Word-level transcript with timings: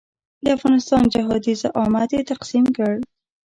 د 0.43 0.45
افغانستان 0.57 1.03
جهادي 1.13 1.53
زعامت 1.61 2.09
یې 2.17 2.21
تقسیم 2.31 2.65
کړ. 2.77 2.93